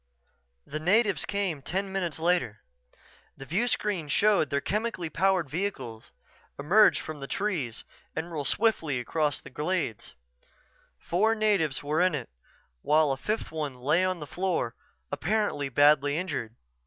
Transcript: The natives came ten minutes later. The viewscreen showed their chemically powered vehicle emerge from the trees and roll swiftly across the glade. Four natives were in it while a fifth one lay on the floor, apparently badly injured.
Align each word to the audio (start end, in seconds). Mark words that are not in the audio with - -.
The 0.65 0.79
natives 0.79 1.25
came 1.25 1.61
ten 1.61 1.91
minutes 1.91 2.17
later. 2.17 2.63
The 3.37 3.45
viewscreen 3.45 4.07
showed 4.07 4.49
their 4.49 4.59
chemically 4.59 5.11
powered 5.11 5.47
vehicle 5.47 6.01
emerge 6.57 6.99
from 6.99 7.19
the 7.19 7.27
trees 7.27 7.83
and 8.15 8.31
roll 8.31 8.43
swiftly 8.43 8.99
across 8.99 9.39
the 9.41 9.51
glade. 9.51 10.03
Four 10.97 11.35
natives 11.35 11.83
were 11.83 12.01
in 12.01 12.15
it 12.15 12.29
while 12.81 13.11
a 13.11 13.15
fifth 13.15 13.51
one 13.51 13.75
lay 13.75 14.03
on 14.03 14.19
the 14.19 14.25
floor, 14.25 14.73
apparently 15.11 15.69
badly 15.69 16.17
injured. 16.17 16.55